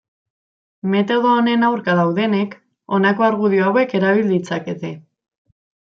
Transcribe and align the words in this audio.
Metodo 0.93 1.33
honen 1.41 1.67
aurka 1.67 1.95
daudenek 2.01 2.57
honako 2.97 3.27
argudio 3.29 3.67
hauek 3.69 3.97
erabil 4.01 4.37
ditzakete. 4.37 4.95